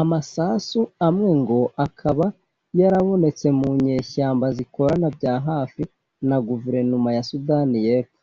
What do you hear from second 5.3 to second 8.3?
hafi na Guverinoma ya Sudani y’Epfo